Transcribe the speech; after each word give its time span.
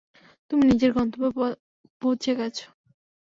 তুমি 0.51 0.63
নিজের 0.65 0.91
গন্তব্যে 0.93 1.29
পৌঁছে 2.01 2.31
গেছ। 2.39 2.57